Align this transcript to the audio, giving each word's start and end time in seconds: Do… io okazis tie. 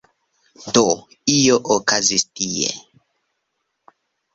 Do… 0.77 0.83
io 1.35 1.59
okazis 1.77 2.29
tie. 2.35 2.75